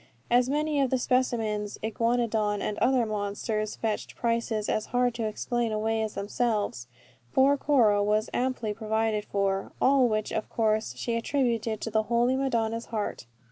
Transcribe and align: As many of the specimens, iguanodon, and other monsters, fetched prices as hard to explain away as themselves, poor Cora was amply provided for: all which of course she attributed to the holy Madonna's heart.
As 0.31 0.49
many 0.49 0.81
of 0.81 0.89
the 0.89 0.97
specimens, 0.97 1.77
iguanodon, 1.83 2.59
and 2.59 2.75
other 2.79 3.05
monsters, 3.05 3.75
fetched 3.75 4.15
prices 4.15 4.67
as 4.67 4.87
hard 4.87 5.13
to 5.13 5.27
explain 5.27 5.71
away 5.71 6.01
as 6.01 6.15
themselves, 6.15 6.87
poor 7.35 7.55
Cora 7.55 8.03
was 8.03 8.27
amply 8.33 8.73
provided 8.73 9.25
for: 9.25 9.73
all 9.79 10.07
which 10.09 10.31
of 10.31 10.49
course 10.49 10.95
she 10.97 11.15
attributed 11.15 11.81
to 11.81 11.91
the 11.91 12.01
holy 12.09 12.35
Madonna's 12.35 12.87
heart. 12.87 13.27